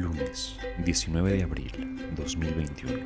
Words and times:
Lunes, 0.00 0.56
19 0.78 1.32
de 1.32 1.42
abril 1.42 1.70
2021. 2.16 3.04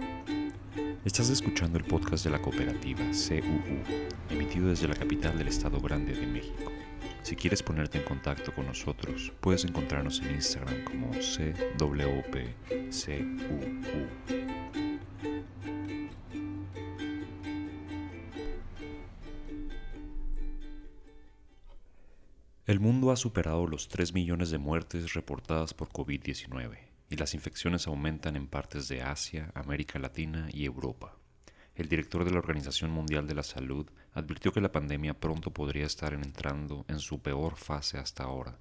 Estás 1.04 1.28
escuchando 1.28 1.76
el 1.76 1.84
podcast 1.84 2.24
de 2.24 2.31
la 2.31 2.40
cooperativa 2.40 3.00
CUU, 3.00 3.83
emitido 4.31 4.68
desde 4.68 4.86
la 4.86 4.94
capital 4.94 5.36
del 5.36 5.49
Estado 5.49 5.80
Grande 5.80 6.15
de 6.15 6.25
México. 6.25 6.70
Si 7.22 7.34
quieres 7.34 7.65
ponerte 7.65 7.99
en 7.99 8.04
contacto 8.04 8.52
con 8.54 8.66
nosotros, 8.66 9.32
puedes 9.40 9.64
encontrarnos 9.64 10.20
en 10.20 10.36
Instagram 10.36 10.84
como 10.84 11.11
CWPCUU. 11.11 12.44
Mundo 22.84 23.10
ha 23.10 23.16
superado 23.16 23.66
los 23.66 23.88
3 23.88 24.12
millones 24.12 24.50
de 24.50 24.58
muertes 24.58 25.14
reportadas 25.14 25.72
por 25.72 25.88
COVID-19 25.88 26.76
y 27.08 27.16
las 27.16 27.32
infecciones 27.32 27.86
aumentan 27.86 28.36
en 28.36 28.46
partes 28.46 28.88
de 28.88 29.00
Asia, 29.00 29.50
América 29.54 29.98
Latina 29.98 30.50
y 30.52 30.66
Europa. 30.66 31.16
El 31.76 31.89
director 31.89 32.27
de 32.27 32.30
la 32.30 32.41
Organización 32.41 32.91
Mundial 32.91 33.27
de 33.27 33.37
la 33.37 33.42
Salud 33.42 33.91
advirtió 34.12 34.52
que 34.52 34.61
la 34.61 34.70
pandemia 34.70 35.19
pronto 35.19 35.51
podría 35.51 35.87
estar 35.87 36.12
entrando 36.12 36.84
en 36.87 36.98
su 36.98 37.23
peor 37.23 37.56
fase 37.56 37.97
hasta 37.97 38.25
ahora. 38.25 38.59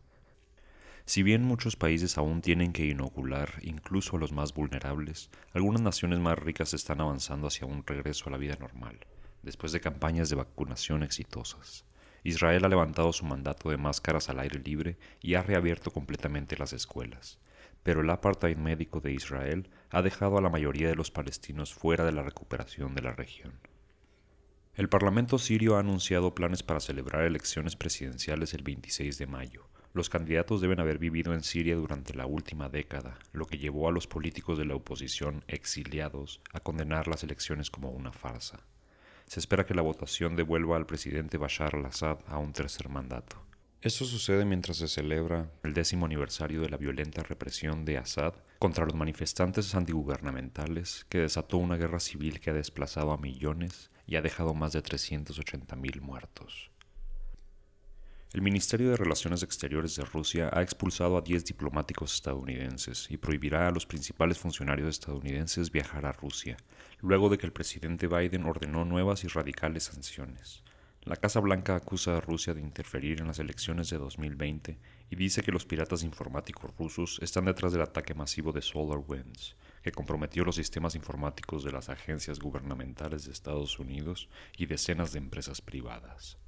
Si 1.03 1.22
bien 1.22 1.44
muchos 1.44 1.76
países 1.76 2.17
aún 2.17 2.40
tienen 2.40 2.72
que 2.72 2.86
inocular 2.86 3.59
incluso 3.62 4.16
a 4.16 4.20
los 4.20 4.31
más 4.31 4.53
vulnerables, 4.53 5.31
algunas 5.52 5.81
naciones 5.81 6.20
más 6.20 6.40
ricas 6.40 6.73
están 6.73 7.02
avanzando 7.02 7.48
hacia 7.48 7.67
un 7.67 7.86
regreso 7.86 8.30
a 8.30 8.31
la 8.31 8.38
vida 8.38 8.55
normal, 8.55 9.00
después 9.42 9.73
de 9.73 9.81
campañas 9.81 10.30
de 10.30 10.38
vacunación 10.38 11.03
exitosas. 11.03 11.84
Israel 12.23 12.63
ha 12.63 12.70
levantado 12.70 13.12
su 13.12 13.26
mandato 13.26 13.70
de 13.70 13.77
máscaras 13.77 14.30
al 14.30 14.40
aire 14.40 14.59
libre 14.59 14.98
y 15.22 15.36
ha 15.36 15.44
reabierto 15.44 15.91
completamente 15.91 16.58
las 16.58 16.72
escuelas. 16.72 17.40
Pero 17.84 18.02
el 18.02 18.09
apartheid 18.09 18.56
médico 18.56 19.02
de 19.02 19.11
Israel 19.11 19.70
ha 19.89 20.02
dejado 20.02 20.38
a 20.38 20.42
la 20.42 20.50
mayoría 20.50 20.88
de 20.88 20.95
los 20.95 21.11
palestinos 21.11 21.73
fuera 21.73 22.06
de 22.06 22.14
la 22.14 22.23
recuperación 22.23 22.95
de 22.95 23.02
la 23.02 23.11
región. 23.11 23.53
El 24.75 24.89
Parlamento 24.89 25.38
sirio 25.38 25.75
ha 25.75 25.81
anunciado 25.81 26.33
planes 26.33 26.64
para 26.64 26.80
celebrar 26.80 27.25
elecciones 27.25 27.75
presidenciales 27.75 28.53
el 28.53 28.64
26 28.64 29.17
de 29.17 29.28
mayo. 29.28 29.67
Los 29.94 30.09
candidatos 30.09 30.61
deben 30.61 30.80
haber 30.80 30.98
vivido 30.98 31.36
en 31.36 31.44
Siria 31.44 31.76
durante 31.76 32.16
la 32.16 32.26
última 32.26 32.70
década, 32.70 33.20
lo 33.33 33.45
que 33.45 33.59
llevó 33.59 33.88
a 33.88 33.92
los 33.92 34.08
políticos 34.08 34.58
de 34.58 34.66
la 34.66 34.73
oposición 34.73 35.44
exiliados 35.48 36.42
a 36.52 36.61
condenar 36.61 37.08
las 37.08 37.23
elecciones 37.23 37.70
como 37.70 37.92
una 37.92 38.11
farsa. 38.11 38.66
Se 39.28 39.40
espera 39.40 39.66
que 39.66 39.74
la 39.74 39.82
votación 39.82 40.36
devuelva 40.36 40.78
al 40.78 40.86
presidente 40.86 41.38
Bashar 41.38 41.76
al-Assad 41.76 42.20
a 42.28 42.38
un 42.38 42.54
tercer 42.54 42.90
mandato. 42.90 43.38
Esto 43.82 44.06
sucede 44.06 44.46
mientras 44.46 44.78
se 44.78 44.88
celebra 44.88 45.52
el 45.62 45.74
décimo 45.74 46.06
aniversario 46.06 46.62
de 46.62 46.70
la 46.70 46.78
violenta 46.78 47.22
represión 47.22 47.84
de 47.84 47.98
Assad 47.98 48.34
contra 48.58 48.86
los 48.86 48.96
manifestantes 48.96 49.76
antigubernamentales 49.76 51.06
que 51.10 51.20
desató 51.20 51.58
una 51.58 51.76
guerra 51.76 52.00
civil 52.00 52.40
que 52.40 52.52
ha 52.52 52.54
desplazado 52.54 53.12
a 53.12 53.18
millones 53.18 53.92
y 54.08 54.16
ha 54.16 54.22
dejado 54.22 54.54
más 54.54 54.72
de 54.72 54.82
380.000 54.82 56.00
muertos. 56.00 56.72
El 58.34 58.42
Ministerio 58.42 58.89
de 58.89 58.98
Relaciones 58.98 59.44
Exteriores 59.44 59.95
de 59.95 60.06
Rusia 60.06 60.50
ha 60.52 60.64
expulsado 60.64 61.17
a 61.17 61.22
10 61.22 61.45
diplomáticos 61.45 62.16
estadounidenses 62.16 63.06
y 63.12 63.17
prohibirá 63.17 63.67
a 63.67 63.72
los 63.72 63.86
principales 63.86 64.39
funcionarios 64.39 64.89
estadounidenses 64.89 65.72
viajar 65.72 66.08
a 66.08 66.14
Rusia, 66.14 66.58
luego 67.00 67.30
de 67.30 67.38
que 67.38 67.45
el 67.45 67.54
presidente 67.54 68.08
Biden 68.08 68.45
ordenó 68.45 68.86
nuevas 68.86 69.23
y 69.23 69.28
radicales 69.28 69.84
sanciones. 69.84 70.64
La 71.04 71.16
Casa 71.16 71.42
Blanca 71.42 71.76
acusa 71.76 72.17
a 72.17 72.22
Rusia 72.22 72.56
de 72.56 72.61
interferir 72.61 73.22
en 73.22 73.28
las 73.28 73.38
elecciones 73.38 73.92
de 73.92 74.00
2020 74.00 74.80
y 75.11 75.16
dice 75.16 75.44
que 75.44 75.52
los 75.52 75.67
piratas 75.67 76.02
informáticos 76.02 76.76
rusos 76.76 77.20
están 77.22 77.45
detrás 77.45 77.72
del 77.72 77.84
ataque 77.84 78.16
masivo 78.16 78.52
de 78.52 78.64
SolarWinds, 78.64 79.56
que 79.84 79.92
comprometió 79.92 80.44
los 80.44 80.56
sistemas 80.56 80.95
informáticos 80.95 81.64
de 81.64 81.72
las 81.72 81.89
agencias 81.89 82.39
gubernamentales 82.39 83.26
de 83.26 83.32
Estados 83.32 83.77
Unidos 83.77 84.27
y 84.58 84.65
decenas 84.65 85.14
de 85.14 85.20
empresas 85.20 85.61
privadas. 85.61 86.39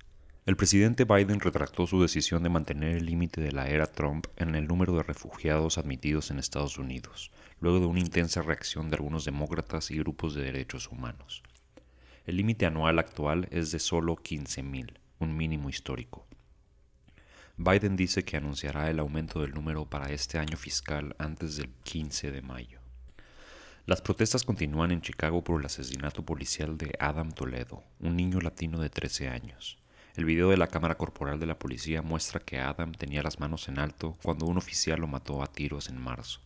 El 0.46 0.58
presidente 0.58 1.06
Biden 1.06 1.40
retractó 1.40 1.88
su 1.88 2.00
decisión 2.00 2.44
de 2.44 2.50
mantener 2.50 2.98
el 2.98 3.08
límite 3.08 3.42
de 3.42 3.52
la 3.52 3.68
era 3.68 3.88
Trump 3.88 4.28
en 4.38 4.54
el 4.54 4.68
número 4.68 4.96
de 4.96 5.02
refugiados 5.02 5.80
admitidos 5.80 6.30
en 6.30 6.38
Estados 6.38 6.78
Unidos, 6.78 7.32
luego 7.60 7.80
de 7.80 7.88
una 7.88 8.00
intensa 8.00 8.44
reacción 8.44 8.92
de 8.92 8.98
algunos 8.98 9.26
demócratas 9.26 9.90
y 9.90 9.98
grupos 9.98 10.36
de 10.36 10.44
derechos 10.44 10.92
humanos. 10.92 11.42
El 12.28 12.38
límite 12.38 12.68
anual 12.68 13.00
actual 13.00 13.48
es 13.50 13.72
de 13.72 13.80
solo 13.80 14.18
15.000, 14.18 15.00
un 15.18 15.36
mínimo 15.36 15.68
histórico. 15.68 16.28
Biden 17.58 17.96
dice 17.96 18.24
que 18.24 18.38
anunciará 18.38 18.92
el 18.92 19.00
aumento 19.00 19.42
del 19.42 19.56
número 19.56 19.90
para 19.90 20.12
este 20.12 20.38
año 20.38 20.58
fiscal 20.58 21.16
antes 21.18 21.56
del 21.58 21.70
15 21.86 22.30
de 22.30 22.44
mayo. 22.44 22.82
Las 23.88 24.04
protestas 24.04 24.44
continúan 24.44 24.92
en 24.92 25.02
Chicago 25.02 25.44
por 25.44 25.60
el 25.60 25.66
asesinato 25.66 26.24
policial 26.24 26.78
de 26.78 26.94
Adam 27.00 27.32
Toledo, 27.32 27.84
un 28.00 28.16
niño 28.16 28.40
latino 28.42 28.80
de 28.80 28.92
13 28.92 29.30
años. 29.30 29.80
El 30.16 30.24
video 30.24 30.50
de 30.50 30.56
la 30.56 30.68
cámara 30.68 30.96
corporal 30.96 31.42
de 31.42 31.46
la 31.46 31.60
policía 31.60 32.02
muestra 32.02 32.40
que 32.40 32.58
Adam 32.58 32.94
tenía 32.94 33.22
las 33.22 33.42
manos 33.42 33.68
en 33.68 33.80
alto 33.80 34.18
cuando 34.24 34.46
un 34.46 34.58
oficial 34.58 35.02
lo 35.02 35.08
mató 35.08 35.44
a 35.44 35.48
tiros 35.48 35.90
en 35.90 36.00
marzo. 36.00 36.40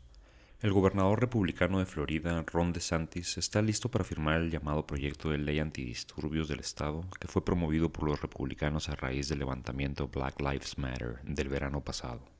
El 0.60 0.74
gobernador 0.74 1.22
republicano 1.22 1.78
de 1.78 1.86
Florida, 1.86 2.44
Ron 2.48 2.74
DeSantis, 2.74 3.38
está 3.38 3.62
listo 3.62 3.90
para 3.92 4.04
firmar 4.04 4.42
el 4.42 4.50
llamado 4.50 4.88
proyecto 4.88 5.30
de 5.30 5.38
ley 5.38 5.60
antidisturbios 5.60 6.48
del 6.48 6.62
Estado 6.62 7.06
que 7.20 7.28
fue 7.28 7.46
promovido 7.46 7.94
por 7.94 8.10
los 8.10 8.20
republicanos 8.20 8.90
a 8.90 8.96
raíz 8.96 9.30
del 9.30 9.40
levantamiento 9.40 10.08
Black 10.08 10.42
Lives 10.42 10.80
Matter 10.80 11.20
del 11.24 11.50
verano 11.50 11.82
pasado 11.82 12.39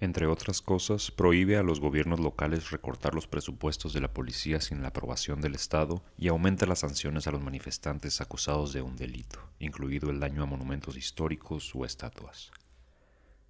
entre 0.00 0.28
otras 0.28 0.62
cosas, 0.62 1.10
prohíbe 1.10 1.56
a 1.56 1.64
los 1.64 1.80
gobiernos 1.80 2.20
locales 2.20 2.70
recortar 2.70 3.14
los 3.14 3.26
presupuestos 3.26 3.92
de 3.92 4.00
la 4.00 4.12
policía 4.12 4.60
sin 4.60 4.80
la 4.80 4.88
aprobación 4.88 5.40
del 5.40 5.56
Estado 5.56 6.04
y 6.16 6.28
aumenta 6.28 6.66
las 6.66 6.80
sanciones 6.80 7.26
a 7.26 7.32
los 7.32 7.42
manifestantes 7.42 8.20
acusados 8.20 8.72
de 8.72 8.80
un 8.80 8.94
delito, 8.94 9.40
incluido 9.58 10.10
el 10.10 10.20
daño 10.20 10.44
a 10.44 10.46
monumentos 10.46 10.96
históricos 10.96 11.74
o 11.74 11.84
estatuas. 11.84 12.52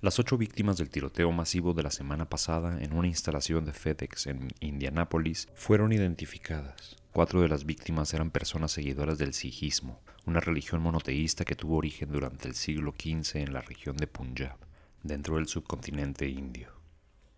Las 0.00 0.19
ocho 0.19 0.38
víctimas 0.38 0.78
del 0.78 0.88
tiroteo 0.88 1.32
masivo 1.32 1.75
de 1.75 1.82
la 1.82 1.91
semana 1.91 2.31
pasada 2.31 2.82
en 2.82 2.94
una 2.94 3.09
instalación 3.09 3.66
de 3.66 3.72
FedEx 3.72 4.28
en 4.28 4.48
Indianápolis 4.60 5.48
fueron 5.54 5.92
identificadas. 5.92 6.97
Cuatro 7.12 7.42
de 7.42 7.48
las 7.48 7.66
víctimas 7.66 8.15
eran 8.15 8.30
personas 8.30 8.72
seguidoras 8.72 9.19
del 9.19 9.34
sijismo, 9.34 10.00
una 10.25 10.41
religión 10.41 10.80
monoteísta 10.80 11.44
que 11.44 11.56
tuvo 11.56 11.76
origen 11.76 12.10
durante 12.10 12.48
el 12.48 12.54
siglo 12.54 12.92
XV 12.92 13.38
en 13.38 13.53
la 13.53 13.60
región 13.60 13.97
de 13.97 14.06
Punjab 14.06 14.67
dentro 15.08 15.34
del 15.36 15.48
subcontinente 15.48 16.28
indio. 16.28 16.78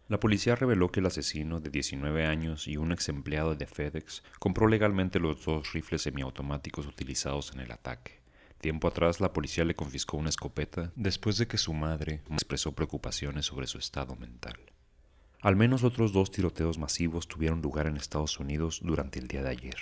La 0.09 0.21
policía 0.21 0.57
reveló 0.57 0.91
que 0.91 1.01
el 1.01 1.07
asesino 1.07 1.61
de 1.61 1.71
19 1.71 2.27
años 2.27 2.67
y 2.67 2.77
un 2.77 2.91
ex 2.91 3.09
empleado 3.09 3.55
de 3.55 3.67
FedEx 3.67 4.25
compró 4.41 4.67
legalmente 4.67 5.21
los 5.21 5.45
dos 5.45 5.73
rifles 5.73 6.03
semiautomáticos 6.03 6.87
utilizados 6.87 7.53
en 7.55 7.61
el 7.61 7.71
ataque. 7.71 8.21
Tiempo 8.61 8.89
atrás 8.89 9.21
la 9.21 9.33
policía 9.33 9.65
le 9.65 9.77
confiscó 9.77 10.17
una 10.17 10.29
escopeta 10.29 10.93
después 10.97 11.39
de 11.39 11.47
que 11.47 11.57
su 11.57 11.73
madre 11.73 12.23
expresó 12.31 12.73
preocupaciones 12.73 13.47
sobre 13.47 13.69
su 13.69 13.79
estado 13.79 14.17
mental. 14.17 14.59
Al 15.41 15.57
menos 15.57 15.85
otros 15.85 16.13
dos 16.13 16.31
tiroteos 16.31 16.77
masivos 16.77 17.29
tuvieron 17.29 17.63
lugar 17.63 17.87
en 17.87 17.97
Estados 17.97 18.39
Unidos 18.39 18.81
durante 18.83 19.21
el 19.21 19.29
día 19.29 19.43
de 19.43 19.51
ayer. 19.51 19.79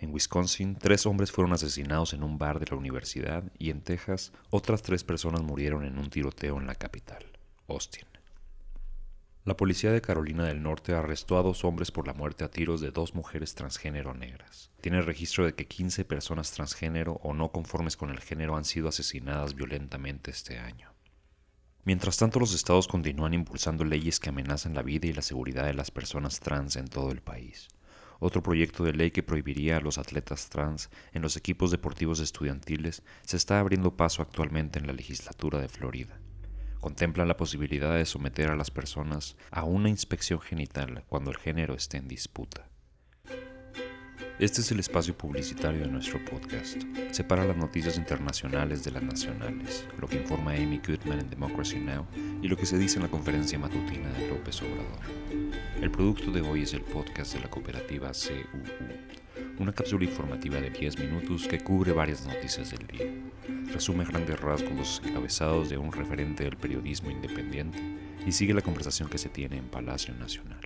En 0.00 0.14
Wisconsin, 0.14 0.76
tres 0.76 1.04
hombres 1.04 1.30
fueron 1.30 1.52
asesinados 1.52 2.14
en 2.14 2.22
un 2.22 2.38
bar 2.38 2.58
de 2.58 2.64
la 2.70 2.76
universidad 2.76 3.44
y 3.58 3.68
en 3.68 3.82
Texas, 3.82 4.32
otras 4.48 4.80
tres 4.80 5.04
personas 5.04 5.42
murieron 5.42 5.84
en 5.84 5.98
un 5.98 6.08
tiroteo 6.08 6.58
en 6.58 6.66
la 6.66 6.74
capital, 6.74 7.22
Austin. 7.68 8.06
La 9.44 9.58
policía 9.58 9.92
de 9.92 10.00
Carolina 10.00 10.46
del 10.46 10.62
Norte 10.62 10.94
arrestó 10.94 11.36
a 11.36 11.42
dos 11.42 11.66
hombres 11.66 11.90
por 11.90 12.06
la 12.06 12.14
muerte 12.14 12.44
a 12.44 12.50
tiros 12.50 12.80
de 12.80 12.92
dos 12.92 13.14
mujeres 13.14 13.54
transgénero 13.54 14.14
negras. 14.14 14.70
Tiene 14.80 15.02
registro 15.02 15.44
de 15.44 15.54
que 15.54 15.66
15 15.66 16.06
personas 16.06 16.50
transgénero 16.52 17.20
o 17.22 17.34
no 17.34 17.52
conformes 17.52 17.98
con 17.98 18.08
el 18.08 18.20
género 18.20 18.56
han 18.56 18.64
sido 18.64 18.88
asesinadas 18.88 19.54
violentamente 19.54 20.30
este 20.30 20.58
año. 20.58 20.94
Mientras 21.84 22.16
tanto, 22.16 22.40
los 22.40 22.54
estados 22.54 22.88
continúan 22.88 23.34
impulsando 23.34 23.84
leyes 23.84 24.18
que 24.18 24.30
amenazan 24.30 24.72
la 24.72 24.82
vida 24.82 25.08
y 25.08 25.12
la 25.12 25.22
seguridad 25.22 25.66
de 25.66 25.74
las 25.74 25.90
personas 25.90 26.40
trans 26.40 26.76
en 26.76 26.88
todo 26.88 27.10
el 27.10 27.20
país 27.20 27.68
otro 28.20 28.42
proyecto 28.42 28.84
de 28.84 28.92
ley 28.92 29.10
que 29.10 29.22
prohibiría 29.22 29.78
a 29.78 29.80
los 29.80 29.98
atletas 29.98 30.48
trans 30.48 30.90
en 31.12 31.22
los 31.22 31.36
equipos 31.36 31.70
deportivos 31.70 32.20
estudiantiles 32.20 33.02
se 33.24 33.36
está 33.36 33.58
abriendo 33.58 33.96
paso 33.96 34.22
actualmente 34.22 34.78
en 34.78 34.86
la 34.86 34.92
legislatura 34.92 35.58
de 35.58 35.68
Florida. 35.68 36.20
Contemplan 36.80 37.28
la 37.28 37.36
posibilidad 37.36 37.96
de 37.96 38.06
someter 38.06 38.50
a 38.50 38.56
las 38.56 38.70
personas 38.70 39.36
a 39.50 39.64
una 39.64 39.88
inspección 39.88 40.40
genital 40.40 41.04
cuando 41.08 41.30
el 41.30 41.36
género 41.36 41.74
esté 41.74 41.96
en 41.96 42.08
disputa. 42.08 42.70
Este 44.38 44.62
es 44.62 44.72
el 44.72 44.80
espacio 44.80 45.14
publicitario 45.14 45.82
de 45.82 45.88
nuestro 45.88 46.18
podcast. 46.24 46.82
Separa 47.10 47.44
las 47.44 47.58
noticias 47.58 47.98
internacionales 47.98 48.82
de 48.82 48.90
las 48.90 49.02
nacionales, 49.02 49.86
lo 49.98 50.08
que 50.08 50.16
informa 50.16 50.52
Amy 50.52 50.78
Goodman 50.78 51.20
en 51.20 51.28
Democracy 51.28 51.78
Now! 51.78 52.06
y 52.40 52.48
lo 52.48 52.56
que 52.56 52.64
se 52.64 52.78
dice 52.78 52.96
en 52.96 53.02
la 53.02 53.10
conferencia 53.10 53.58
matutina 53.58 54.10
de 54.12 54.28
López 54.28 54.62
Obrador. 54.62 55.59
El 55.90 55.96
producto 55.96 56.30
de 56.30 56.40
hoy 56.40 56.62
es 56.62 56.72
el 56.72 56.82
podcast 56.82 57.34
de 57.34 57.40
la 57.40 57.50
cooperativa 57.50 58.12
CUU, 58.12 59.52
una 59.58 59.72
cápsula 59.72 60.04
informativa 60.04 60.60
de 60.60 60.70
10 60.70 61.00
minutos 61.00 61.48
que 61.48 61.58
cubre 61.58 61.92
varias 61.92 62.24
noticias 62.24 62.70
del 62.70 62.86
día. 62.86 63.12
Resume 63.72 64.04
grandes 64.04 64.40
rasgos 64.40 64.72
los 64.72 65.02
encabezados 65.04 65.68
de 65.68 65.76
un 65.78 65.92
referente 65.92 66.44
del 66.44 66.56
periodismo 66.56 67.10
independiente 67.10 67.78
y 68.24 68.30
sigue 68.30 68.54
la 68.54 68.62
conversación 68.62 69.10
que 69.10 69.18
se 69.18 69.28
tiene 69.30 69.58
en 69.58 69.68
Palacio 69.68 70.14
Nacional. 70.14 70.60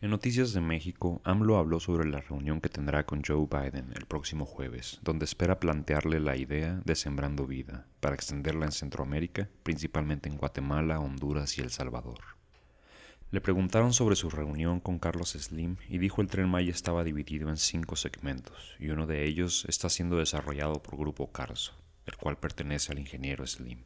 En 0.00 0.10
Noticias 0.10 0.54
de 0.54 0.62
México, 0.62 1.20
AMLO 1.24 1.58
habló 1.58 1.78
sobre 1.78 2.08
la 2.08 2.22
reunión 2.22 2.62
que 2.62 2.70
tendrá 2.70 3.04
con 3.04 3.22
Joe 3.22 3.46
Biden 3.46 3.92
el 3.94 4.06
próximo 4.06 4.46
jueves, 4.46 4.98
donde 5.02 5.26
espera 5.26 5.60
plantearle 5.60 6.20
la 6.20 6.36
idea 6.36 6.80
de 6.86 6.96
Sembrando 6.96 7.46
Vida, 7.46 7.86
para 8.00 8.14
extenderla 8.14 8.64
en 8.64 8.72
Centroamérica, 8.72 9.50
principalmente 9.62 10.30
en 10.30 10.38
Guatemala, 10.38 11.00
Honduras 11.00 11.58
y 11.58 11.60
El 11.60 11.70
Salvador. 11.70 12.37
Le 13.30 13.40
preguntaron 13.40 13.92
sobre 13.92 14.16
su 14.16 14.30
reunión 14.30 14.80
con 14.80 14.98
Carlos 14.98 15.30
Slim 15.32 15.76
y 15.88 15.98
dijo 15.98 16.22
el 16.22 16.28
tren 16.28 16.48
Maya 16.48 16.70
estaba 16.70 17.04
dividido 17.04 17.50
en 17.50 17.56
cinco 17.56 17.94
segmentos 17.94 18.74
y 18.78 18.88
uno 18.88 19.06
de 19.06 19.26
ellos 19.26 19.66
está 19.68 19.90
siendo 19.90 20.16
desarrollado 20.16 20.82
por 20.82 20.96
Grupo 20.96 21.30
Carso, 21.30 21.74
el 22.06 22.16
cual 22.16 22.38
pertenece 22.38 22.92
al 22.92 22.98
ingeniero 22.98 23.46
Slim. 23.46 23.84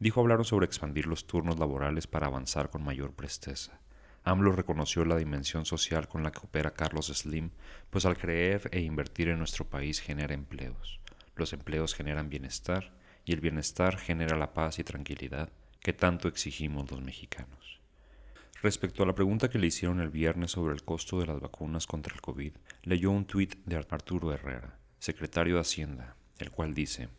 Dijo 0.00 0.20
hablaron 0.20 0.44
sobre 0.44 0.66
expandir 0.66 1.06
los 1.06 1.26
turnos 1.26 1.58
laborales 1.58 2.06
para 2.08 2.26
avanzar 2.26 2.70
con 2.70 2.82
mayor 2.82 3.12
presteza 3.12 3.80
AMLO 4.26 4.52
reconoció 4.52 5.04
la 5.04 5.16
dimensión 5.16 5.66
social 5.66 6.08
con 6.08 6.22
la 6.22 6.32
que 6.32 6.38
opera 6.38 6.72
Carlos 6.72 7.08
Slim, 7.08 7.50
pues 7.90 8.06
al 8.06 8.16
creer 8.16 8.70
e 8.72 8.80
invertir 8.80 9.28
en 9.28 9.38
nuestro 9.38 9.68
país 9.68 10.00
genera 10.00 10.32
empleos. 10.32 10.98
Los 11.36 11.52
empleos 11.52 11.94
generan 11.94 12.30
bienestar 12.30 12.94
y 13.26 13.34
el 13.34 13.40
bienestar 13.40 13.98
genera 13.98 14.38
la 14.38 14.54
paz 14.54 14.78
y 14.78 14.84
tranquilidad 14.84 15.50
que 15.80 15.92
tanto 15.92 16.28
exigimos 16.28 16.90
los 16.90 17.02
mexicanos. 17.02 17.83
Respecto 18.64 19.02
a 19.02 19.06
la 19.06 19.14
pregunta 19.14 19.50
que 19.50 19.58
le 19.58 19.66
hicieron 19.66 20.00
el 20.00 20.08
viernes 20.08 20.52
sobre 20.52 20.72
el 20.72 20.84
costo 20.84 21.20
de 21.20 21.26
las 21.26 21.38
vacunas 21.38 21.86
contra 21.86 22.14
el 22.14 22.22
COVID, 22.22 22.54
leyó 22.84 23.10
un 23.10 23.26
tuit 23.26 23.56
de 23.66 23.76
Arturo 23.76 24.32
Herrera, 24.32 24.78
secretario 24.98 25.56
de 25.56 25.60
Hacienda, 25.60 26.16
el 26.38 26.50
cual 26.50 26.72
dice, 26.72 27.10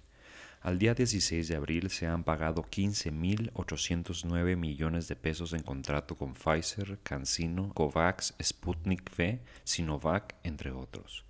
al 0.61 0.79
día 0.79 0.95
16 0.95 1.47
de 1.47 1.55
abril 1.55 1.91
se 1.91 2.07
han 2.07 2.23
pagado 2.23 2.63
15.809 2.63 4.55
millones 4.55 5.07
de 5.07 5.15
pesos 5.15 5.53
en 5.53 5.61
contrato 5.61 6.15
con 6.15 6.33
Pfizer, 6.33 6.97
CanSino, 7.03 7.71
COVAX, 7.75 8.33
Sputnik 8.41 9.11
V, 9.15 9.39
Sinovac, 9.65 10.33
entre 10.41 10.71
otros. 10.71 11.25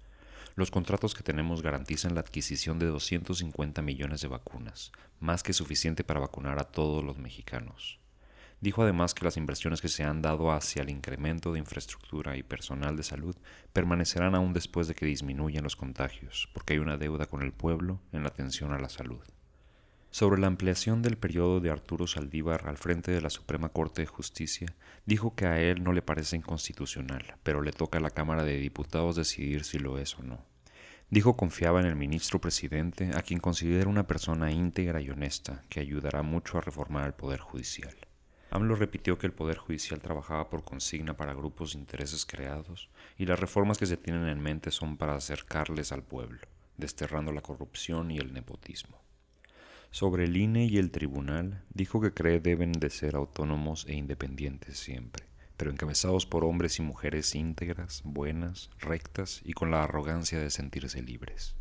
Los 0.55 0.71
contratos 0.71 1.13
que 1.13 1.23
tenemos 1.23 1.61
garantizan 1.61 2.15
la 2.15 2.21
adquisición 2.21 2.79
de 2.79 2.85
250 2.85 3.81
millones 3.81 4.21
de 4.21 4.29
vacunas, 4.29 4.93
más 5.19 5.43
que 5.43 5.51
suficiente 5.51 6.05
para 6.05 6.21
vacunar 6.21 6.57
a 6.61 6.71
todos 6.71 7.03
los 7.03 7.17
mexicanos. 7.17 7.99
Dijo 8.61 8.83
además 8.83 9.13
que 9.13 9.25
las 9.25 9.37
inversiones 9.37 9.81
que 9.81 9.89
se 9.89 10.03
han 10.03 10.21
dado 10.21 10.51
hacia 10.51 10.81
el 10.81 10.89
incremento 10.89 11.53
de 11.53 11.59
infraestructura 11.59 12.37
y 12.37 12.43
personal 12.43 12.95
de 12.95 13.03
salud 13.03 13.35
permanecerán 13.73 14.33
aún 14.33 14.53
después 14.53 14.87
de 14.87 14.95
que 14.95 15.05
disminuyan 15.05 15.63
los 15.63 15.75
contagios, 15.75 16.49
porque 16.53 16.73
hay 16.73 16.79
una 16.79 16.97
deuda 16.97 17.25
con 17.25 17.41
el 17.41 17.51
pueblo 17.51 18.01
en 18.11 18.23
la 18.23 18.29
atención 18.29 18.71
a 18.71 18.79
la 18.79 18.89
salud. 18.89 19.23
Sobre 20.09 20.39
la 20.39 20.47
ampliación 20.47 21.01
del 21.01 21.17
periodo 21.17 21.59
de 21.59 21.69
Arturo 21.69 22.07
Saldívar 22.07 22.69
al 22.69 22.77
frente 22.77 23.11
de 23.11 23.19
la 23.19 23.29
Suprema 23.29 23.67
Corte 23.67 24.01
de 24.03 24.07
Justicia, 24.07 24.73
dijo 25.05 25.35
que 25.35 25.45
a 25.45 25.59
él 25.59 25.83
no 25.83 25.91
le 25.91 26.01
parece 26.01 26.37
inconstitucional, 26.37 27.35
pero 27.43 27.61
le 27.61 27.73
toca 27.73 27.97
a 27.97 28.01
la 28.01 28.09
Cámara 28.09 28.45
de 28.45 28.57
Diputados 28.57 29.17
decidir 29.17 29.65
si 29.65 29.77
lo 29.77 29.97
es 29.97 30.17
o 30.17 30.23
no. 30.23 30.39
Dijo 31.09 31.35
confiaba 31.35 31.81
en 31.81 31.85
el 31.85 31.97
ministro 31.97 32.39
presidente, 32.39 33.11
a 33.13 33.23
quien 33.23 33.41
considera 33.41 33.89
una 33.89 34.07
persona 34.07 34.51
íntegra 34.51 35.01
y 35.01 35.09
honesta, 35.09 35.61
que 35.67 35.81
ayudará 35.81 36.23
mucho 36.23 36.57
a 36.57 36.61
reformar 36.61 37.07
el 37.07 37.13
Poder 37.13 37.41
Judicial. 37.41 37.95
AMLO 38.55 38.75
repitió 38.75 39.17
que 39.17 39.27
el 39.27 39.33
Poder 39.33 39.57
Judicial 39.57 39.99
trabajaba 39.99 40.49
por 40.49 40.63
consigna 40.63 41.17
para 41.17 41.33
grupos 41.33 41.73
de 41.73 41.79
intereses 41.79 42.25
creados 42.25 42.89
y 43.17 43.25
las 43.25 43.37
reformas 43.37 43.77
que 43.77 43.85
se 43.85 43.97
tienen 43.97 44.27
en 44.29 44.39
mente 44.39 44.71
son 44.71 44.95
para 44.95 45.15
acercarles 45.15 45.91
al 45.91 46.03
pueblo, 46.03 46.39
desterrando 46.77 47.33
la 47.33 47.41
corrupción 47.41 48.11
y 48.11 48.17
el 48.17 48.33
nepotismo. 48.33 49.01
Sobre 49.91 50.23
el 50.23 50.37
INE 50.37 50.65
y 50.65 50.77
el 50.77 50.89
tribunal, 50.91 51.63
dijo 51.73 51.99
que 51.99 52.13
cree 52.13 52.39
deben 52.39 52.71
de 52.71 52.89
ser 52.89 53.15
autónomos 53.15 53.85
e 53.89 53.93
independientes 53.95 54.79
siempre, 54.79 55.25
pero 55.57 55.69
encabezados 55.69 56.25
por 56.25 56.45
hombres 56.45 56.79
y 56.79 56.81
mujeres 56.81 57.35
íntegras, 57.35 58.03
buenas, 58.05 58.69
rectas 58.79 59.41
y 59.43 59.51
con 59.51 59.69
la 59.69 59.83
arrogancia 59.83 60.39
de 60.39 60.49
sentirse 60.49 61.01
libres. 61.01 61.55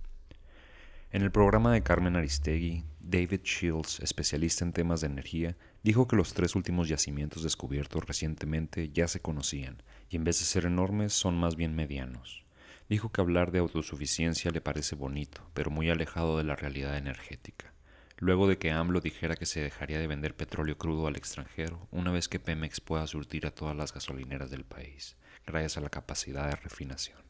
En 1.10 1.22
el 1.22 1.30
programa 1.30 1.72
de 1.72 1.82
Carmen 1.82 2.16
Aristegui, 2.16 2.84
David 3.00 3.42
Shields, 3.42 4.00
especialista 4.00 4.64
en 4.64 4.72
temas 4.72 5.00
de 5.00 5.06
energía, 5.06 5.56
dijo 5.84 6.08
que 6.08 6.16
los 6.16 6.32
tres 6.32 6.56
últimos 6.56 6.88
yacimientos 6.88 7.42
descubiertos 7.42 8.04
recientemente 8.04 8.88
ya 8.88 9.06
se 9.06 9.20
conocían 9.20 9.82
y 10.08 10.16
en 10.16 10.24
vez 10.24 10.40
de 10.40 10.46
ser 10.46 10.64
enormes 10.64 11.12
son 11.12 11.38
más 11.38 11.56
bien 11.56 11.76
medianos. 11.76 12.44
Dijo 12.88 13.12
que 13.12 13.20
hablar 13.20 13.52
de 13.52 13.58
autosuficiencia 13.58 14.50
le 14.50 14.62
parece 14.62 14.96
bonito, 14.96 15.42
pero 15.52 15.70
muy 15.70 15.90
alejado 15.90 16.38
de 16.38 16.44
la 16.44 16.56
realidad 16.56 16.96
energética. 16.96 17.74
Luego 18.16 18.48
de 18.48 18.56
que 18.56 18.70
AMLO 18.70 19.00
dijera 19.00 19.36
que 19.36 19.44
se 19.44 19.60
dejaría 19.60 19.98
de 19.98 20.06
vender 20.06 20.34
petróleo 20.34 20.78
crudo 20.78 21.06
al 21.06 21.16
extranjero 21.16 21.86
una 21.90 22.12
vez 22.12 22.28
que 22.28 22.40
Pemex 22.40 22.80
pueda 22.80 23.06
surtir 23.06 23.46
a 23.46 23.50
todas 23.50 23.76
las 23.76 23.92
gasolineras 23.92 24.50
del 24.50 24.64
país, 24.64 25.16
gracias 25.46 25.76
a 25.76 25.80
la 25.82 25.90
capacidad 25.90 26.48
de 26.48 26.56
refinación. 26.56 27.20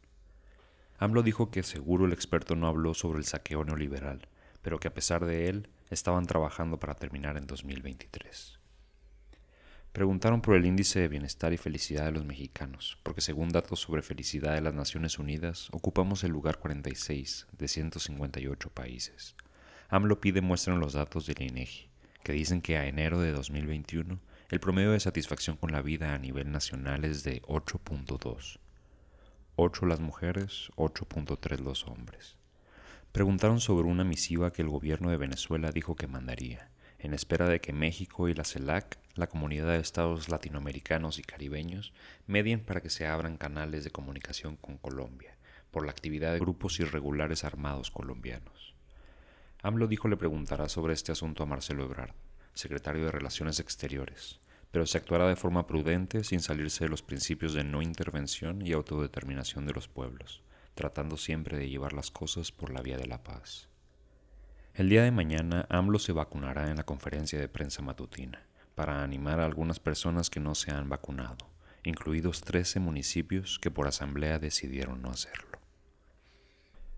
AMLO 0.99 1.25
dijo 1.25 1.51
que 1.51 1.65
seguro 1.65 2.07
el 2.07 2.13
experto 2.13 2.55
no 2.55 2.69
habló 2.69 2.95
sobre 2.95 3.19
el 3.19 3.25
saqueo 3.25 3.65
neoliberal, 3.65 4.29
pero 4.63 4.79
que 4.79 4.89
a 4.89 4.95
pesar 4.95 5.25
de 5.25 5.49
él 5.49 5.69
estaban 5.91 6.27
trabajando 6.27 6.79
para 6.79 6.95
terminar 6.95 7.37
en 7.37 7.47
2023. 7.47 8.59
Preguntaron 9.93 10.41
por 10.41 10.57
el 10.57 10.67
índice 10.67 11.01
de 11.01 11.09
bienestar 11.09 11.53
y 11.53 11.57
felicidad 11.57 12.07
de 12.07 12.13
los 12.13 12.25
mexicanos, 12.25 12.99
porque 13.03 13.21
según 13.21 13.51
datos 13.51 13.81
sobre 13.81 14.03
felicidad 14.03 14.55
de 14.55 14.61
las 14.61 14.75
Naciones 14.75 15.19
Unidas, 15.19 15.69
ocupamos 15.71 16.25
el 16.25 16.33
lugar 16.33 16.59
46 16.59 17.47
de 17.53 17.69
158 17.69 18.71
países. 18.71 19.37
AMLO 19.89 20.21
pide 20.21 20.41
muestran 20.41 20.81
los 20.81 20.95
datos 20.95 21.27
del 21.27 21.43
INEGI, 21.43 21.89
que 22.25 22.33
dicen 22.33 22.61
que 22.61 22.77
a 22.77 22.87
enero 22.87 23.21
de 23.21 23.31
2021 23.31 24.19
el 24.51 24.61
promedio 24.61 24.93
de 24.93 25.01
satisfacción 25.01 25.57
con 25.57 25.73
la 25.73 25.83
vida 25.83 26.15
a 26.15 26.19
nivel 26.19 26.51
nacional 26.51 27.05
es 27.05 27.23
de 27.23 27.43
8.2 27.43 28.59
8 29.57 29.87
las 29.87 30.01
mujeres, 30.01 30.71
8.3 30.75 31.61
los 31.61 31.87
hombres. 31.87 32.37
Preguntaron 33.15 33.61
sobre 33.61 33.87
una 33.87 34.03
misiva 34.03 34.53
que 34.53 34.63
el 34.63 34.69
gobierno 34.69 35.09
de 35.09 35.17
Venezuela 35.17 35.71
dijo 35.71 35.95
que 35.95 36.09
mandaría, 36.09 36.69
en 36.99 37.15
espera 37.15 37.49
de 37.49 37.61
que 37.61 37.73
México 37.73 38.29
y 38.29 38.35
la 38.35 38.43
CELAC, 38.43 38.99
la 39.15 39.29
comunidad 39.29 39.69
de 39.69 39.79
estados 39.79 40.29
latinoamericanos 40.29 41.21
y 41.21 41.23
caribeños, 41.23 41.93
medien 42.27 42.59
para 42.59 42.81
que 42.81 42.91
se 42.91 43.07
abran 43.07 43.37
canales 43.37 43.85
de 43.85 43.93
comunicación 43.93 44.57
con 44.57 44.79
Colombia, 44.79 45.37
por 45.71 45.85
la 45.85 45.93
actividad 45.93 46.33
de 46.33 46.41
grupos 46.41 46.81
irregulares 46.81 47.45
armados 47.45 47.93
colombianos. 47.93 48.75
AMLO 49.63 49.87
dijo 49.87 50.09
le 50.09 50.17
preguntará 50.17 50.69
sobre 50.69 50.93
este 50.93 51.13
asunto 51.13 51.45
a 51.45 51.47
Marcelo 51.47 51.85
Ebrard, 51.85 52.17
secretario 52.53 53.05
de 53.05 53.13
Relaciones 53.13 53.61
Exteriores, 53.61 54.41
pero 54.73 54.87
se 54.87 54.99
actuará 54.99 55.29
de 55.29 55.37
forma 55.37 55.69
prudente 55.69 56.25
sin 56.25 56.41
salirse 56.41 56.83
de 56.83 56.91
los 56.91 57.03
principios 57.03 57.55
de 57.55 57.63
no 57.63 57.81
intervención 57.81 58.67
y 58.67 58.73
autodeterminación 58.73 59.67
de 59.67 59.73
los 59.73 59.87
pueblos, 59.87 60.43
tratando 60.75 61.17
siempre 61.17 61.59
de 61.59 61.69
llevar 61.69 61.93
las 61.93 62.11
cosas 62.11 62.53
por 62.53 62.71
la 62.71 62.83
vía 62.83 62.97
de 62.97 63.07
la 63.07 63.23
paz. 63.23 63.69
El 64.75 64.89
día 64.89 65.03
de 65.03 65.11
mañana 65.11 65.67
AMLO 65.69 65.99
se 65.99 66.13
vacunará 66.13 66.71
en 66.71 66.77
la 66.77 66.85
conferencia 66.85 67.39
de 67.39 67.49
prensa 67.49 67.83
matutina 67.83 68.47
para 68.75 69.03
animar 69.03 69.41
a 69.41 69.45
algunas 69.45 69.79
personas 69.79 70.31
que 70.31 70.41
no 70.41 70.55
se 70.55 70.73
han 70.73 70.89
vacunado, 70.89 71.49
incluidos 71.85 72.41
13 72.43 72.81
municipios 72.81 73.59
que 73.59 73.71
por 73.71 73.87
asamblea 73.87 74.39
decidieron 74.39 75.01
no 75.01 75.11
hacerlo. 75.11 75.59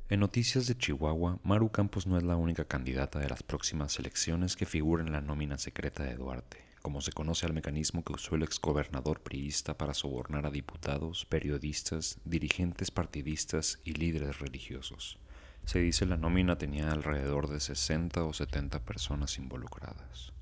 En 0.09 0.21
noticias 0.21 0.67
de 0.67 0.79
Chihuahua, 0.79 1.39
Maru 1.43 1.71
Campos 1.71 2.07
no 2.07 2.17
es 2.17 2.23
la 2.23 2.37
única 2.37 2.65
candidata 2.65 3.19
de 3.19 3.29
las 3.29 3.43
próximas 3.43 3.99
elecciones 3.99 4.57
que 4.57 4.65
figura 4.65 5.03
en 5.03 5.13
la 5.13 5.21
nómina 5.21 5.59
secreta 5.59 6.03
de 6.05 6.15
Duarte 6.15 6.66
como 6.87 7.01
se 7.01 7.11
conoce 7.11 7.45
al 7.45 7.53
mecanismo 7.53 8.05
que 8.05 8.13
usó 8.13 8.37
el 8.37 8.45
exgobernador 8.45 9.21
priista 9.21 9.77
para 9.77 9.93
sobornar 9.93 10.47
a 10.47 10.53
diputados, 10.53 11.25
periodistas, 11.25 12.21
dirigentes 12.25 12.93
partidistas 12.93 13.81
y 13.83 13.95
líderes 13.95 14.39
religiosos. 14.39 15.19
Se 15.65 15.81
dice 15.81 16.07
la 16.07 16.17
nómina 16.17 16.59
tenía 16.59 16.93
alrededor 16.93 17.49
de 17.49 17.59
60 17.59 18.23
o 18.23 18.33
70 18.33 18.85
personas 18.85 19.37
involucradas. 19.37 20.33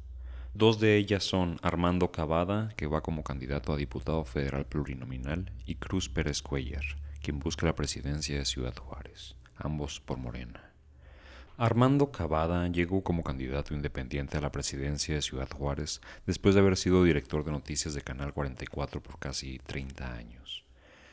Dos 0.53 0.81
de 0.81 0.99
ellas 0.99 1.25
son 1.25 1.59
Armando 1.63 2.13
Cavada, 2.13 2.75
que 2.77 2.89
va 2.89 3.01
como 3.01 3.25
candidato 3.25 3.73
a 3.73 3.79
diputado 3.79 4.23
federal 4.27 4.67
plurinominal, 4.67 5.51
y 5.65 5.77
Cruz 5.77 6.11
Pérez 6.11 6.43
Cuellar, 6.43 6.85
quien 7.23 7.39
busca 7.39 7.65
la 7.65 7.75
presidencia 7.75 8.37
de 8.37 8.45
Ciudad 8.45 8.77
Juárez, 8.77 9.35
ambos 9.57 9.99
por 9.99 10.19
Morena. 10.19 10.64
Armando 11.57 12.11
Cavada 12.11 12.67
llegó 12.67 13.05
como 13.05 13.23
candidato 13.23 13.75
independiente 13.75 14.37
a 14.37 14.41
la 14.41 14.51
presidencia 14.51 15.15
de 15.15 15.23
Ciudad 15.23 15.49
Juárez 15.49 16.01
después 16.27 16.57
de 16.57 16.61
haber 16.61 16.77
sido 16.77 17.05
director 17.05 17.45
de 17.45 17.53
noticias 17.53 17.95
de 17.95 18.03
Canal 18.03 18.35
44 18.35 19.01
por 19.01 19.21
casi 19.21 19.61
30 19.61 20.15
años. 20.17 20.65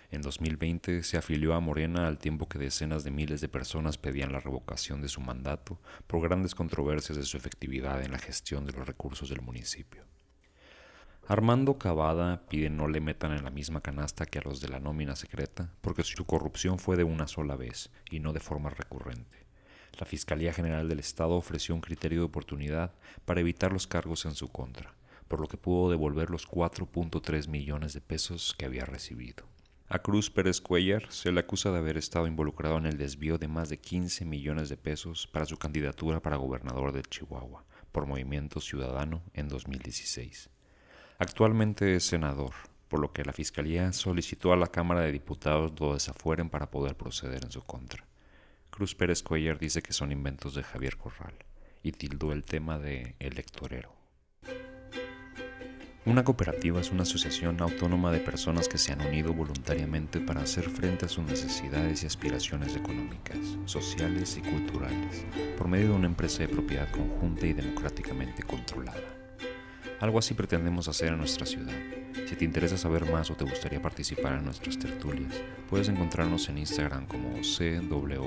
En 0.09 0.23
2020 0.23 1.03
se 1.03 1.17
afilió 1.17 1.53
a 1.53 1.59
Morena 1.59 2.07
al 2.07 2.17
tiempo 2.17 2.49
que 2.49 2.57
decenas 2.57 3.03
de 3.03 3.11
miles 3.11 3.39
de 3.39 3.49
personas 3.49 3.99
pedían 3.99 4.31
la 4.31 4.39
revocación 4.39 4.99
de 5.03 5.09
su 5.09 5.21
mandato 5.21 5.79
por 6.07 6.23
grandes 6.23 6.55
controversias 6.55 7.19
de 7.19 7.23
su 7.23 7.37
efectividad 7.37 8.01
en 8.01 8.11
la 8.11 8.17
gestión 8.17 8.65
de 8.65 8.73
los 8.73 8.87
recursos 8.87 9.29
del 9.29 9.43
municipio. 9.43 10.05
Armando 11.27 11.77
Cavada 11.77 12.47
pide 12.49 12.71
no 12.71 12.87
le 12.87 12.99
metan 12.99 13.33
en 13.33 13.43
la 13.43 13.51
misma 13.51 13.81
canasta 13.81 14.25
que 14.25 14.39
a 14.39 14.41
los 14.41 14.59
de 14.59 14.69
la 14.69 14.79
nómina 14.79 15.15
secreta 15.15 15.71
porque 15.81 16.01
su 16.01 16.25
corrupción 16.25 16.79
fue 16.79 16.97
de 16.97 17.03
una 17.03 17.27
sola 17.27 17.55
vez 17.55 17.91
y 18.09 18.19
no 18.19 18.33
de 18.33 18.39
forma 18.39 18.71
recurrente 18.71 19.40
la 19.99 20.05
Fiscalía 20.05 20.53
General 20.53 20.87
del 20.87 20.99
Estado 20.99 21.35
ofreció 21.35 21.75
un 21.75 21.81
criterio 21.81 22.19
de 22.19 22.25
oportunidad 22.25 22.93
para 23.25 23.41
evitar 23.41 23.71
los 23.71 23.87
cargos 23.87 24.25
en 24.25 24.35
su 24.35 24.47
contra, 24.49 24.93
por 25.27 25.39
lo 25.39 25.47
que 25.47 25.57
pudo 25.57 25.89
devolver 25.89 26.29
los 26.29 26.47
4.3 26.47 27.47
millones 27.47 27.93
de 27.93 28.01
pesos 28.01 28.55
que 28.57 28.65
había 28.65 28.85
recibido. 28.85 29.45
A 29.89 29.99
Cruz 29.99 30.29
Pérez 30.29 30.61
Cuellar 30.61 31.11
se 31.11 31.31
le 31.31 31.41
acusa 31.41 31.69
de 31.71 31.77
haber 31.77 31.97
estado 31.97 32.25
involucrado 32.25 32.77
en 32.77 32.85
el 32.85 32.97
desvío 32.97 33.37
de 33.37 33.49
más 33.49 33.67
de 33.67 33.77
15 33.77 34.23
millones 34.23 34.69
de 34.69 34.77
pesos 34.77 35.27
para 35.27 35.45
su 35.45 35.57
candidatura 35.57 36.21
para 36.21 36.37
gobernador 36.37 36.93
de 36.93 37.01
Chihuahua 37.01 37.65
por 37.91 38.05
Movimiento 38.05 38.61
Ciudadano 38.61 39.21
en 39.33 39.49
2016. 39.49 40.49
Actualmente 41.19 41.95
es 41.95 42.05
senador, 42.05 42.53
por 42.87 42.99
lo 42.99 43.11
que 43.11 43.25
la 43.25 43.33
Fiscalía 43.33 43.91
solicitó 43.93 44.53
a 44.53 44.57
la 44.57 44.67
Cámara 44.67 45.01
de 45.01 45.11
Diputados 45.11 45.73
lo 45.79 45.93
desafueren 45.93 46.49
para 46.49 46.71
poder 46.71 46.95
proceder 46.95 47.43
en 47.43 47.51
su 47.51 47.61
contra. 47.61 48.05
Cruz 48.81 48.95
Pérez 48.95 49.21
Cuellar 49.21 49.59
dice 49.59 49.83
que 49.83 49.93
son 49.93 50.11
inventos 50.11 50.55
de 50.55 50.63
Javier 50.63 50.97
Corral 50.97 51.35
y 51.83 51.91
tildó 51.91 52.31
el 52.31 52.43
tema 52.43 52.79
de 52.79 53.13
electorero. 53.19 53.93
Una 56.03 56.23
cooperativa 56.23 56.81
es 56.81 56.89
una 56.89 57.03
asociación 57.03 57.61
autónoma 57.61 58.11
de 58.11 58.21
personas 58.21 58.67
que 58.67 58.79
se 58.79 58.91
han 58.91 59.01
unido 59.01 59.35
voluntariamente 59.35 60.19
para 60.19 60.41
hacer 60.41 60.67
frente 60.67 61.05
a 61.05 61.09
sus 61.09 61.23
necesidades 61.25 62.01
y 62.01 62.07
aspiraciones 62.07 62.75
económicas, 62.75 63.37
sociales 63.65 64.35
y 64.37 64.41
culturales, 64.41 65.27
por 65.59 65.67
medio 65.67 65.89
de 65.89 65.97
una 65.97 66.07
empresa 66.07 66.39
de 66.39 66.47
propiedad 66.47 66.89
conjunta 66.89 67.45
y 67.45 67.53
democráticamente 67.53 68.41
controlada. 68.41 68.97
Algo 69.99 70.17
así 70.17 70.33
pretendemos 70.33 70.87
hacer 70.87 71.09
en 71.09 71.19
nuestra 71.19 71.45
ciudad. 71.45 72.00
Si 72.27 72.35
te 72.35 72.45
interesa 72.45 72.77
saber 72.77 73.09
más 73.11 73.29
o 73.31 73.35
te 73.35 73.43
gustaría 73.43 73.81
participar 73.81 74.33
en 74.33 74.45
nuestras 74.45 74.77
tertulias, 74.77 75.33
puedes 75.69 75.89
encontrarnos 75.89 76.47
en 76.49 76.57
Instagram 76.59 77.07
como 77.07 77.33
CWPCUU 77.41 78.21